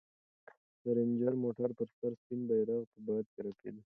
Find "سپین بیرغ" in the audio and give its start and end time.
2.19-2.81